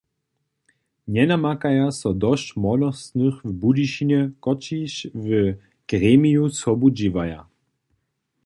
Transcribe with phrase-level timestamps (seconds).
[1.17, 4.93] Njenamakaja so dosć młodostnych w Budyšinje, kotřiž
[5.23, 5.27] w
[5.89, 7.41] gremiju sobu dźěłaja.